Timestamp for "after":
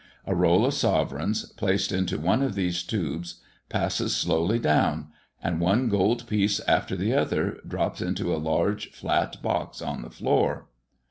6.61-6.95